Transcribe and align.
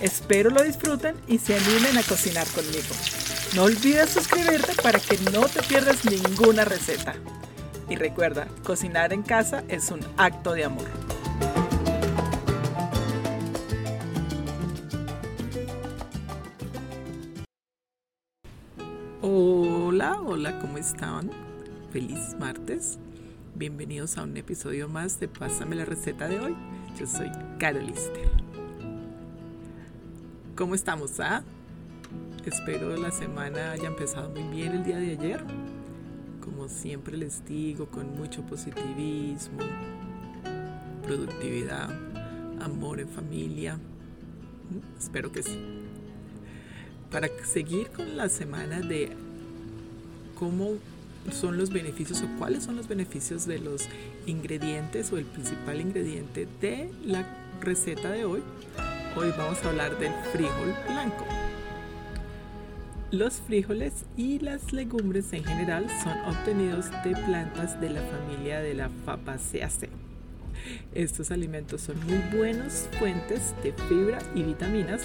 Espero 0.00 0.50
lo 0.50 0.62
disfruten 0.62 1.16
y 1.26 1.38
se 1.38 1.56
animen 1.56 1.96
a 1.96 2.02
cocinar 2.02 2.46
conmigo. 2.48 2.94
No 3.54 3.64
olvides 3.64 4.10
suscribirte 4.10 4.74
para 4.82 4.98
que 4.98 5.16
no 5.32 5.46
te 5.46 5.62
pierdas 5.62 6.04
ninguna 6.04 6.64
receta. 6.64 7.14
Y 7.88 7.96
recuerda, 7.96 8.48
cocinar 8.64 9.12
en 9.12 9.22
casa 9.22 9.62
es 9.68 9.90
un 9.90 10.00
acto 10.16 10.52
de 10.52 10.64
amor. 10.64 10.88
Hola, 19.22 20.20
hola, 20.20 20.58
¿cómo 20.58 20.78
están? 20.78 21.30
Feliz 21.92 22.34
martes. 22.38 22.98
Bienvenidos 23.54 24.18
a 24.18 24.24
un 24.24 24.36
episodio 24.36 24.88
más 24.88 25.20
de 25.20 25.28
Pásame 25.28 25.76
la 25.76 25.84
receta 25.84 26.28
de 26.28 26.40
hoy. 26.40 26.56
Yo 26.98 27.06
soy 27.06 27.30
Carol 27.58 27.86
Lister. 27.86 28.43
¿Cómo 30.56 30.76
estamos? 30.76 31.18
Ah? 31.18 31.42
Espero 32.46 32.96
la 32.96 33.10
semana 33.10 33.72
haya 33.72 33.88
empezado 33.88 34.30
muy 34.30 34.56
bien 34.56 34.70
el 34.70 34.84
día 34.84 34.98
de 34.98 35.10
ayer. 35.10 35.42
Como 36.40 36.68
siempre 36.68 37.16
les 37.16 37.44
digo, 37.44 37.86
con 37.86 38.14
mucho 38.16 38.42
positivismo, 38.42 39.58
productividad, 41.02 41.90
amor 42.62 43.00
en 43.00 43.08
familia. 43.08 43.74
Mm, 43.74 44.96
Espero 44.96 45.32
que 45.32 45.42
sí. 45.42 45.58
Para 47.10 47.28
seguir 47.44 47.88
con 47.88 48.16
la 48.16 48.28
semana 48.28 48.80
de 48.80 49.10
cómo 50.38 50.74
son 51.32 51.58
los 51.58 51.70
beneficios 51.70 52.22
o 52.22 52.28
cuáles 52.38 52.62
son 52.62 52.76
los 52.76 52.86
beneficios 52.86 53.44
de 53.44 53.58
los 53.58 53.88
ingredientes 54.26 55.12
o 55.12 55.18
el 55.18 55.24
principal 55.24 55.80
ingrediente 55.80 56.46
de 56.60 56.92
la 57.04 57.26
receta 57.60 58.12
de 58.12 58.24
hoy, 58.24 58.42
hoy 59.16 59.32
vamos 59.36 59.62
a 59.64 59.68
hablar 59.68 59.98
del 59.98 60.12
frijol 60.32 60.74
blanco. 60.88 61.24
Los 63.10 63.34
frijoles 63.34 64.06
y 64.16 64.40
las 64.40 64.72
legumbres 64.72 65.32
en 65.32 65.44
general 65.44 65.86
son 66.02 66.18
obtenidos 66.26 66.90
de 67.04 67.14
plantas 67.24 67.80
de 67.80 67.90
la 67.90 68.00
familia 68.02 68.60
de 68.60 68.74
la 68.74 68.90
Fabaceaceae. 69.04 69.90
Estos 70.94 71.30
alimentos 71.30 71.82
son 71.82 71.96
muy 72.06 72.18
buenas 72.36 72.88
fuentes 72.98 73.54
de 73.62 73.72
fibra 73.88 74.18
y 74.34 74.42
vitaminas, 74.42 75.02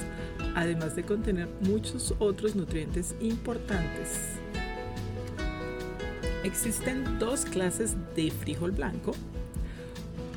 además 0.55 0.95
de 0.95 1.03
contener 1.03 1.47
muchos 1.61 2.15
otros 2.17 2.55
nutrientes 2.55 3.15
importantes. 3.21 4.39
Existen 6.43 7.19
dos 7.19 7.45
clases 7.45 7.95
de 8.15 8.31
frijol 8.31 8.71
blanco. 8.71 9.13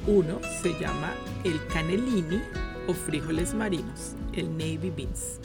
Uno 0.06 0.40
se 0.60 0.78
llama 0.78 1.14
el 1.44 1.64
cannellini 1.68 2.42
o 2.88 2.94
frijoles 2.94 3.54
marinos, 3.54 4.14
el 4.32 4.50
navy 4.50 4.90
beans. 4.90 5.40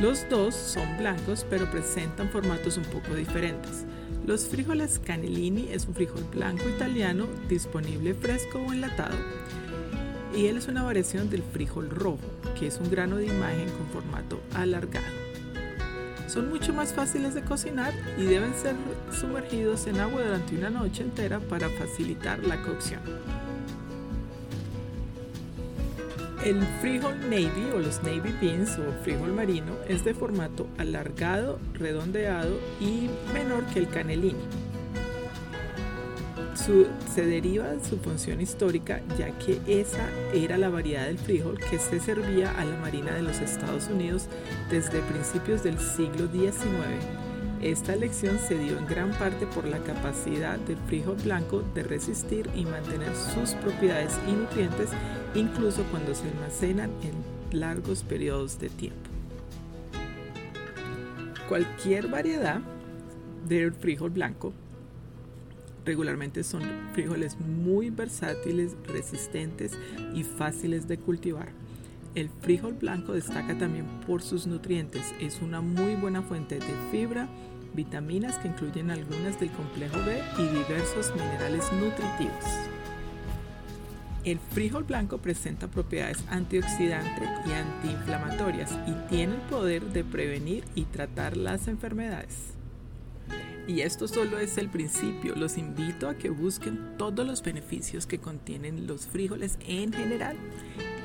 Los 0.00 0.28
dos 0.28 0.54
son 0.54 0.98
blancos 0.98 1.46
pero 1.48 1.70
presentan 1.70 2.28
formatos 2.28 2.76
un 2.76 2.84
poco 2.84 3.14
diferentes. 3.14 3.84
Los 4.26 4.46
frijoles 4.46 4.98
cannellini 4.98 5.68
es 5.70 5.86
un 5.86 5.94
frijol 5.94 6.24
blanco 6.34 6.68
italiano 6.68 7.26
disponible 7.48 8.14
fresco 8.14 8.58
o 8.58 8.72
enlatado 8.72 9.16
y 10.36 10.46
él 10.46 10.58
es 10.58 10.68
una 10.68 10.82
variación 10.82 11.30
del 11.30 11.42
frijol 11.42 11.88
rojo, 11.88 12.18
que 12.58 12.66
es 12.66 12.78
un 12.78 12.90
grano 12.90 13.16
de 13.16 13.26
imagen 13.26 13.70
con 13.70 13.86
formato 13.88 14.40
alargado. 14.54 15.06
Son 16.26 16.50
mucho 16.50 16.74
más 16.74 16.92
fáciles 16.92 17.34
de 17.34 17.42
cocinar 17.42 17.94
y 18.18 18.24
deben 18.24 18.52
ser 18.54 18.74
sumergidos 19.10 19.86
en 19.86 20.00
agua 20.00 20.22
durante 20.22 20.56
una 20.56 20.68
noche 20.68 21.02
entera 21.02 21.40
para 21.40 21.70
facilitar 21.70 22.40
la 22.44 22.60
cocción. 22.62 23.00
El 26.46 26.62
frijol 26.80 27.18
navy 27.28 27.72
o 27.74 27.80
los 27.80 28.04
navy 28.04 28.32
beans 28.40 28.78
o 28.78 28.92
frijol 29.02 29.32
marino 29.32 29.72
es 29.88 30.04
de 30.04 30.14
formato 30.14 30.68
alargado, 30.78 31.58
redondeado 31.74 32.60
y 32.80 33.10
menor 33.34 33.64
que 33.66 33.80
el 33.80 33.88
cannellini. 33.88 34.44
Su, 36.54 36.86
se 37.12 37.26
deriva 37.26 37.66
de 37.66 37.84
su 37.84 37.98
función 37.98 38.40
histórica 38.40 39.02
ya 39.18 39.36
que 39.38 39.60
esa 39.66 40.08
era 40.32 40.56
la 40.56 40.68
variedad 40.68 41.06
del 41.06 41.18
frijol 41.18 41.58
que 41.58 41.80
se 41.80 41.98
servía 41.98 42.52
a 42.52 42.64
la 42.64 42.76
Marina 42.76 43.12
de 43.12 43.22
los 43.22 43.40
Estados 43.40 43.88
Unidos 43.88 44.28
desde 44.70 45.00
principios 45.00 45.64
del 45.64 45.80
siglo 45.80 46.28
XIX. 46.28 47.25
Esta 47.62 47.94
elección 47.94 48.38
se 48.38 48.58
dio 48.58 48.76
en 48.78 48.86
gran 48.86 49.10
parte 49.12 49.46
por 49.46 49.66
la 49.66 49.78
capacidad 49.78 50.58
del 50.58 50.76
frijol 50.86 51.16
blanco 51.16 51.62
de 51.74 51.82
resistir 51.82 52.48
y 52.54 52.66
mantener 52.66 53.14
sus 53.16 53.54
propiedades 53.54 54.18
y 54.28 54.32
nutrientes 54.32 54.90
incluso 55.34 55.82
cuando 55.90 56.14
se 56.14 56.28
almacenan 56.28 56.90
en 57.02 57.58
largos 57.58 58.02
periodos 58.02 58.58
de 58.58 58.68
tiempo. 58.68 59.08
Cualquier 61.48 62.08
variedad 62.08 62.60
del 63.48 63.72
frijol 63.72 64.10
blanco 64.10 64.52
regularmente 65.86 66.44
son 66.44 66.62
frijoles 66.92 67.38
muy 67.40 67.88
versátiles, 67.90 68.76
resistentes 68.86 69.72
y 70.14 70.24
fáciles 70.24 70.86
de 70.88 70.98
cultivar. 70.98 71.48
El 72.16 72.30
frijol 72.30 72.72
blanco 72.72 73.12
destaca 73.12 73.58
también 73.58 73.84
por 74.06 74.22
sus 74.22 74.46
nutrientes. 74.46 75.14
Es 75.20 75.42
una 75.42 75.60
muy 75.60 75.96
buena 75.96 76.22
fuente 76.22 76.54
de 76.54 76.74
fibra, 76.90 77.28
vitaminas 77.74 78.38
que 78.38 78.48
incluyen 78.48 78.90
algunas 78.90 79.38
del 79.38 79.50
complejo 79.50 79.98
B 79.98 80.22
y 80.38 80.46
diversos 80.46 81.12
minerales 81.14 81.70
nutritivos. 81.74 82.44
El 84.24 84.38
frijol 84.38 84.84
blanco 84.84 85.18
presenta 85.18 85.68
propiedades 85.68 86.24
antioxidantes 86.30 87.28
y 87.46 87.52
antiinflamatorias 87.52 88.72
y 88.86 88.92
tiene 89.10 89.34
el 89.34 89.42
poder 89.42 89.82
de 89.82 90.02
prevenir 90.02 90.64
y 90.74 90.84
tratar 90.84 91.36
las 91.36 91.68
enfermedades. 91.68 92.55
Y 93.66 93.80
esto 93.80 94.06
solo 94.06 94.38
es 94.38 94.58
el 94.58 94.68
principio. 94.68 95.34
Los 95.34 95.58
invito 95.58 96.08
a 96.08 96.14
que 96.14 96.30
busquen 96.30 96.96
todos 96.96 97.26
los 97.26 97.42
beneficios 97.42 98.06
que 98.06 98.18
contienen 98.18 98.86
los 98.86 99.06
frijoles 99.06 99.58
en 99.66 99.92
general. 99.92 100.36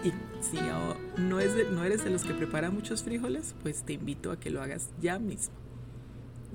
Y 0.04 0.12
si 0.44 0.58
no, 0.58 1.40
es 1.40 1.70
no 1.72 1.84
eres 1.84 2.04
de 2.04 2.12
los 2.12 2.24
que 2.24 2.34
prepara 2.34 2.70
muchos 2.70 3.02
frijoles, 3.04 3.56
pues 3.64 3.84
te 3.84 3.94
invito 3.94 4.32
a 4.32 4.40
que 4.40 4.52
lo 4.52 4.62
hagas 4.62 4.90
ya 5.02 5.18
mismo. 5.18 5.56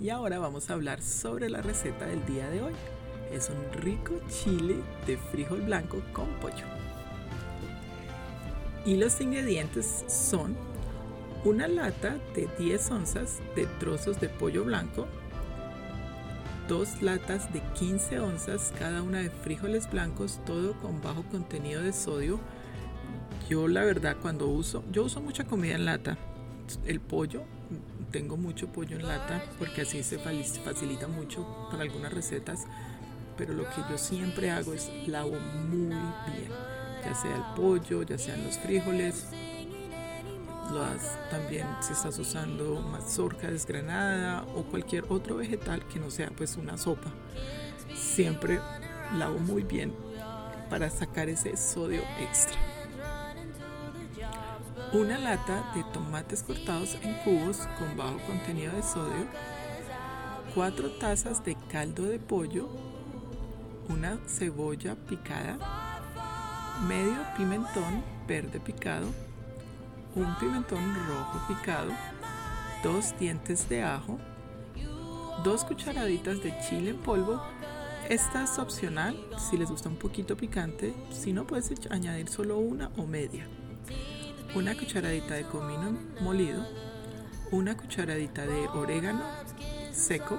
Y 0.01 0.11
ahora 0.11 0.39
vamos 0.39 0.71
a 0.71 0.75
hablar 0.75 1.03
sobre 1.03 1.49
la 1.49 1.63
receta 1.63 2.07
del 2.07 2.25
día 2.27 2.51
de 2.51 2.63
hoy. 2.63 2.73
Es 3.33 3.51
un 3.51 3.83
rico 3.83 4.15
chile 4.29 4.77
de 5.07 5.17
frijol 5.17 5.63
blanco 5.63 6.01
con 6.13 6.29
pollo. 6.41 6.65
Y 8.85 8.97
los 8.97 9.21
ingredientes 9.21 10.05
son 10.07 10.55
una 11.45 11.67
lata 11.67 12.19
de 12.35 12.49
10 12.59 12.91
onzas 12.91 13.39
de 13.57 13.67
trozos 13.79 14.21
de 14.21 14.29
pollo 14.29 14.65
blanco, 14.65 15.07
dos 16.69 17.03
latas 17.03 17.53
de 17.53 17.61
15 17.79 18.21
onzas 18.21 18.73
cada 18.79 19.03
una 19.03 19.19
de 19.19 19.31
frijoles 19.31 19.91
blancos, 19.91 20.41
todo 20.45 20.75
con 20.81 21.01
bajo 21.01 21.23
contenido 21.25 21.83
de 21.83 21.93
sodio. 21.93 22.41
Yo 23.49 23.69
la 23.69 23.85
verdad 23.85 24.17
cuando 24.21 24.47
uso, 24.49 24.85
yo 24.91 25.05
uso 25.05 25.21
mucha 25.21 25.45
comida 25.45 25.75
en 25.75 25.85
lata. 25.85 26.19
El 26.85 27.01
pollo, 27.01 27.45
tengo 28.11 28.37
mucho 28.37 28.69
pollo 28.69 28.97
en 28.97 29.07
lata 29.07 29.43
porque 29.59 29.83
así 29.83 30.03
se 30.03 30.19
facilita 30.19 31.07
mucho 31.07 31.47
para 31.71 31.83
algunas 31.83 32.13
recetas. 32.13 32.65
Pero 33.37 33.53
lo 33.53 33.65
que 33.65 33.83
yo 33.91 33.99
siempre 33.99 34.51
hago 34.51 34.73
es 34.73 34.91
lavo 35.07 35.39
muy 35.69 35.89
bien, 35.89 36.51
ya 37.05 37.15
sea 37.15 37.37
el 37.37 37.55
pollo, 37.55 38.03
ya 38.03 38.17
sean 38.17 38.43
los 38.45 38.59
frijoles, 38.59 39.27
también 41.31 41.67
si 41.81 41.93
estás 41.93 42.19
usando 42.19 42.81
mazorca 42.81 43.49
desgranada 43.49 44.45
o 44.55 44.65
cualquier 44.65 45.05
otro 45.09 45.37
vegetal 45.37 45.87
que 45.87 46.01
no 46.01 46.11
sea 46.11 46.31
pues 46.31 46.57
una 46.57 46.77
sopa. 46.77 47.11
Siempre 47.95 48.61
lavo 49.17 49.39
muy 49.39 49.63
bien 49.63 49.95
para 50.69 50.91
sacar 50.91 51.29
ese 51.29 51.57
sodio 51.57 52.03
extra. 52.21 52.57
Una 54.93 55.19
lata 55.19 55.73
de 55.75 55.85
tomates 55.93 56.43
cortados 56.43 56.97
en 57.03 57.15
cubos 57.25 57.59
con 57.79 57.97
bajo 57.97 58.19
contenido 58.27 58.73
de 58.75 58.83
sodio. 58.83 59.27
Cuatro 60.55 60.91
tazas 60.93 61.45
de 61.45 61.57
caldo 61.71 62.05
de 62.05 62.19
pollo. 62.19 62.69
Una 63.89 64.19
cebolla 64.27 64.95
picada. 64.95 65.59
Medio 66.87 67.17
pimentón 67.37 68.05
verde 68.27 68.61
picado 68.61 69.07
un 70.17 70.35
pimentón 70.37 70.95
rojo 71.07 71.41
picado, 71.47 71.93
dos 72.83 73.15
dientes 73.19 73.69
de 73.69 73.83
ajo, 73.83 74.19
dos 75.45 75.65
cucharaditas 75.65 76.43
de 76.43 76.59
chile 76.61 76.91
en 76.91 76.97
polvo. 76.97 77.43
Esta 78.09 78.45
es 78.45 78.59
opcional 78.59 79.17
si 79.39 79.59
les 79.59 79.69
gusta 79.69 79.89
un 79.89 79.97
poquito 79.97 80.37
picante, 80.37 80.95
si 81.11 81.33
no 81.33 81.47
puedes 81.47 81.71
añadir 81.91 82.29
solo 82.29 82.59
una 82.59 82.91
o 82.97 83.07
media. 83.07 83.47
Una 84.55 84.75
cucharadita 84.75 85.35
de 85.35 85.45
comino 85.45 85.99
molido, 86.21 86.67
una 87.51 87.77
cucharadita 87.77 88.47
de 88.47 88.69
orégano 88.69 89.23
seco, 89.93 90.39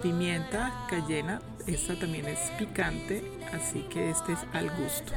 pimienta 0.00 0.86
cayena, 0.88 1.42
esta 1.66 1.98
también 1.98 2.26
es 2.26 2.38
picante, 2.58 3.38
así 3.52 3.80
que 3.90 4.10
este 4.10 4.32
es 4.32 4.40
al 4.54 4.70
gusto. 4.70 5.12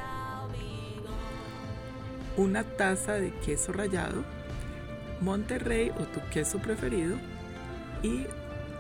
Una 2.36 2.64
taza 2.64 3.14
de 3.14 3.32
queso 3.46 3.72
rallado, 3.74 4.24
Monterrey 5.22 5.92
o 5.92 6.04
tu 6.04 6.20
queso 6.32 6.58
preferido 6.58 7.16
y 8.02 8.26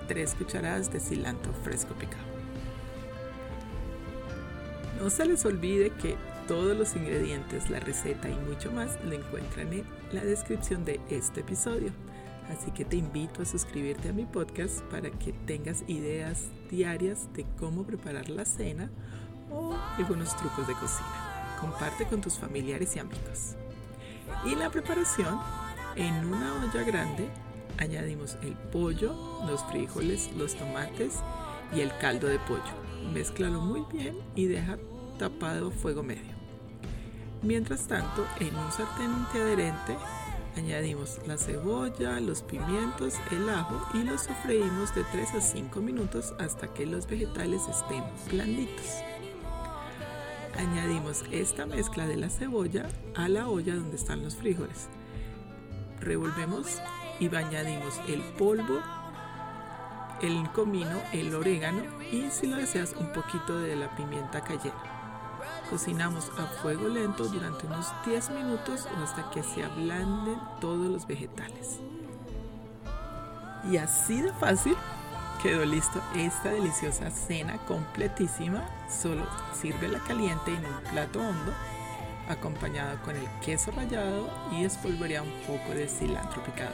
tres 0.07 0.35
cucharadas 0.35 0.91
de 0.91 0.99
cilantro 0.99 1.53
fresco 1.63 1.93
picado. 1.93 2.23
No 4.99 5.09
se 5.09 5.25
les 5.25 5.45
olvide 5.45 5.91
que 5.91 6.15
todos 6.47 6.75
los 6.77 6.95
ingredientes, 6.95 7.69
la 7.69 7.79
receta 7.79 8.29
y 8.29 8.35
mucho 8.35 8.71
más 8.71 8.97
lo 9.03 9.13
encuentran 9.13 9.71
en 9.71 9.85
la 10.11 10.23
descripción 10.23 10.83
de 10.85 10.99
este 11.09 11.41
episodio. 11.41 11.91
Así 12.49 12.71
que 12.71 12.83
te 12.83 12.97
invito 12.97 13.41
a 13.41 13.45
suscribirte 13.45 14.09
a 14.09 14.13
mi 14.13 14.25
podcast 14.25 14.81
para 14.83 15.09
que 15.09 15.31
tengas 15.31 15.83
ideas 15.87 16.43
diarias 16.69 17.27
de 17.33 17.45
cómo 17.59 17.83
preparar 17.83 18.29
la 18.29 18.45
cena 18.45 18.89
o 19.49 19.75
algunos 19.97 20.35
trucos 20.35 20.67
de 20.67 20.73
cocina. 20.73 21.32
Comparte 21.63 22.05
con 22.05 22.19
tus 22.19 22.37
familiares 22.37 22.93
y 22.97 22.99
amigos. 22.99 23.55
Y 24.43 24.53
la 24.53 24.69
preparación, 24.69 25.39
en 25.95 26.25
una 26.25 26.55
olla 26.55 26.83
grande 26.83 27.29
añadimos 27.77 28.35
el 28.41 28.51
pollo, 28.53 29.15
los 29.47 29.63
frijoles, 29.63 30.29
los 30.35 30.55
tomates 30.55 31.19
y 31.73 31.79
el 31.79 31.97
caldo 31.99 32.27
de 32.27 32.37
pollo. 32.39 32.61
Mézclalo 33.13 33.61
muy 33.61 33.85
bien 33.93 34.17
y 34.35 34.47
deja 34.47 34.77
tapado 35.17 35.71
fuego 35.71 36.03
medio. 36.03 36.33
Mientras 37.41 37.87
tanto, 37.87 38.27
en 38.41 38.53
un 38.57 38.69
sartén 38.73 39.11
antiadherente 39.11 39.95
añadimos 40.57 41.21
la 41.25 41.37
cebolla, 41.37 42.19
los 42.19 42.41
pimientos, 42.43 43.13
el 43.31 43.49
ajo 43.49 43.87
y 43.93 44.03
los 44.03 44.23
sofreímos 44.23 44.93
de 44.95 45.05
3 45.13 45.35
a 45.35 45.39
5 45.41 45.79
minutos 45.79 46.33
hasta 46.39 46.73
que 46.73 46.85
los 46.85 47.07
vegetales 47.07 47.61
estén 47.69 48.03
blanditos. 48.29 49.01
Añadimos 50.57 51.23
esta 51.31 51.65
mezcla 51.65 52.05
de 52.05 52.15
la 52.15 52.29
cebolla 52.29 52.87
a 53.15 53.27
la 53.27 53.47
olla 53.47 53.75
donde 53.75 53.95
están 53.95 54.23
los 54.23 54.35
frijoles. 54.35 54.87
Revolvemos 55.99 56.79
y 57.19 57.33
añadimos 57.35 57.99
el 58.07 58.21
polvo, 58.37 58.79
el 60.21 60.49
comino, 60.51 61.01
el 61.11 61.33
orégano 61.33 61.81
y 62.11 62.29
si 62.29 62.47
lo 62.47 62.57
deseas 62.57 62.93
un 62.99 63.11
poquito 63.13 63.59
de 63.59 63.75
la 63.75 63.95
pimienta 63.95 64.41
cayena. 64.41 64.75
Cocinamos 65.69 66.29
a 66.37 66.45
fuego 66.61 66.87
lento 66.87 67.25
durante 67.25 67.65
unos 67.65 67.87
10 68.05 68.29
minutos 68.31 68.87
o 68.95 69.03
hasta 69.03 69.29
que 69.31 69.41
se 69.41 69.63
ablanden 69.63 70.37
todos 70.61 70.87
los 70.87 71.07
vegetales. 71.07 71.79
Y 73.71 73.77
así 73.77 74.21
de 74.21 74.33
fácil 74.33 74.75
quedó 75.43 75.65
listo 75.65 76.01
esta 76.15 76.51
deliciosa 76.51 77.11
cena 77.11 77.57
completísima. 77.67 78.65
Solo 78.89 79.27
sirve 79.53 79.89
la 79.89 79.99
caliente 79.99 80.51
en 80.51 80.65
un 80.65 80.81
plato 80.89 81.19
hondo, 81.19 81.51
acompañado 82.29 82.97
con 83.03 83.17
el 83.17 83.27
queso 83.45 83.71
rallado 83.71 84.29
y 84.53 84.63
espolvorea 84.63 85.21
un 85.21 85.33
poco 85.45 85.73
de 85.75 85.89
cilantro 85.89 86.41
picado. 86.45 86.71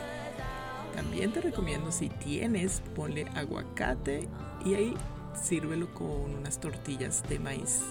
También 0.96 1.34
te 1.34 1.42
recomiendo 1.42 1.92
si 1.92 2.10
tienes, 2.10 2.84
ponle 2.96 3.26
aguacate 3.34 4.30
y 4.64 4.76
ahí 4.76 4.94
sírvelo 5.34 5.92
con 5.96 6.36
unas 6.36 6.60
tortillas 6.60 7.24
de 7.28 7.40
maíz 7.40 7.82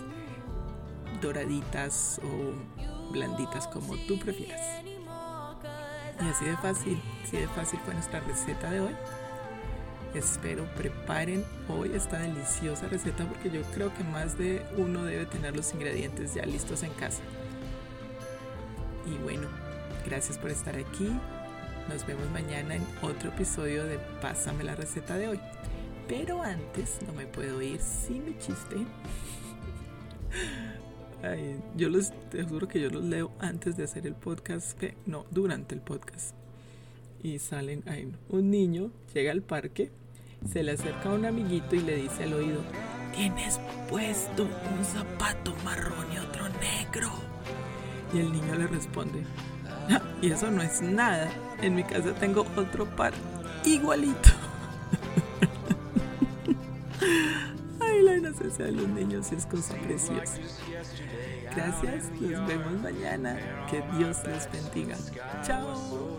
doraditas 1.20 2.20
o 2.22 3.12
blanditas 3.12 3.66
como 3.66 3.96
tú 4.06 4.16
prefieras. 4.20 4.84
Y 6.20 6.28
así 6.28 6.44
de 6.44 6.56
fácil, 6.56 7.02
así 7.24 7.36
de 7.36 7.48
fácil 7.48 7.80
fue 7.84 7.94
nuestra 7.94 8.20
receta 8.20 8.70
de 8.70 8.80
hoy. 8.80 8.94
Espero 10.14 10.64
preparen 10.74 11.44
hoy 11.68 11.92
esta 11.94 12.18
deliciosa 12.18 12.88
receta 12.88 13.26
porque 13.26 13.50
yo 13.50 13.62
creo 13.74 13.94
que 13.94 14.04
más 14.04 14.38
de 14.38 14.62
uno 14.76 15.04
debe 15.04 15.26
tener 15.26 15.54
los 15.54 15.74
ingredientes 15.74 16.34
ya 16.34 16.46
listos 16.46 16.82
en 16.82 16.92
casa. 16.92 17.20
Y 19.06 19.22
bueno, 19.22 19.48
gracias 20.06 20.38
por 20.38 20.50
estar 20.50 20.76
aquí. 20.76 21.10
Nos 21.88 22.06
vemos 22.06 22.28
mañana 22.30 22.76
en 22.76 22.86
otro 23.02 23.30
episodio 23.30 23.84
de 23.84 23.98
Pásame 24.20 24.64
la 24.64 24.74
receta 24.74 25.16
de 25.16 25.28
hoy. 25.28 25.40
Pero 26.08 26.42
antes 26.42 26.98
no 27.06 27.12
me 27.12 27.26
puedo 27.26 27.60
ir 27.60 27.80
sin 27.80 28.24
mi 28.24 28.38
chiste. 28.38 28.76
Ay, 31.22 31.60
yo 31.76 31.90
los, 31.90 32.12
te 32.30 32.44
juro 32.44 32.66
que 32.66 32.80
yo 32.80 32.88
los 32.88 33.04
leo 33.04 33.30
antes 33.40 33.76
de 33.76 33.84
hacer 33.84 34.06
el 34.06 34.14
podcast, 34.14 34.80
no, 35.04 35.26
durante 35.30 35.74
el 35.74 35.80
podcast. 35.80 36.34
Y 37.22 37.38
salen, 37.38 37.82
ahí 37.86 38.12
un 38.28 38.50
niño 38.50 38.90
llega 39.12 39.32
al 39.32 39.42
parque, 39.42 39.90
se 40.50 40.62
le 40.62 40.72
acerca 40.72 41.10
a 41.10 41.14
un 41.14 41.24
amiguito 41.24 41.74
y 41.74 41.80
le 41.80 41.96
dice 41.96 42.24
al 42.24 42.34
oído, 42.34 42.60
tienes 43.14 43.58
puesto 43.88 44.44
un 44.44 44.84
zapato 44.84 45.54
marrón 45.64 46.06
y 46.14 46.18
otro 46.18 46.48
negro. 46.60 47.10
Y 48.14 48.20
el 48.20 48.32
niño 48.32 48.54
le 48.54 48.68
responde, 48.68 49.24
ah, 49.90 50.00
y 50.22 50.30
eso 50.30 50.50
no 50.50 50.62
es 50.62 50.80
nada, 50.80 51.28
en 51.60 51.74
mi 51.74 51.82
casa 51.82 52.14
tengo 52.14 52.46
otro 52.56 52.86
par 52.94 53.12
igualito. 53.64 54.14
Ay, 57.80 58.02
la 58.02 58.16
inocencia 58.16 58.66
de 58.66 58.72
los 58.72 58.88
niños 58.88 59.32
es 59.32 59.44
cosa 59.44 59.74
preciosa. 59.74 60.38
Gracias, 61.54 62.10
nos 62.20 62.46
vemos 62.46 62.80
mañana. 62.80 63.66
Que 63.68 63.82
Dios 63.96 64.18
les 64.24 64.48
bendiga. 64.52 64.96
Chao. 65.44 66.18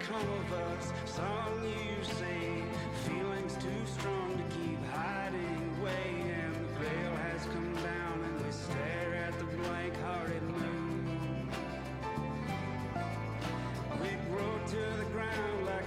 come 0.00 0.16
of 0.16 0.52
us, 0.52 0.92
song 1.06 1.62
you 1.62 2.04
sing, 2.04 2.68
feelings 3.06 3.54
too 3.54 3.86
strong 3.86 4.36
to 4.36 4.44
keep 4.56 4.84
hiding 4.86 5.76
away, 5.80 6.32
and 6.42 6.54
the 6.54 6.84
veil 6.84 7.16
has 7.16 7.44
come 7.46 7.74
down, 7.74 8.24
and 8.24 8.44
we 8.44 8.50
stare 8.52 9.14
at 9.14 9.38
the 9.38 9.44
blank-hearted 9.44 10.42
moon. 10.42 11.48
We 14.00 14.10
grow 14.30 14.58
to 14.66 14.98
the 14.98 15.04
ground 15.12 15.66
like 15.66 15.83